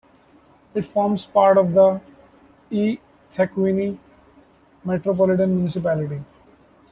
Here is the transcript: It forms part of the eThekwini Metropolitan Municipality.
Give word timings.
It 0.73 0.87
forms 0.87 1.27
part 1.27 1.59
of 1.59 1.73
the 1.73 2.01
eThekwini 2.71 3.99
Metropolitan 4.83 5.57
Municipality. 5.57 6.21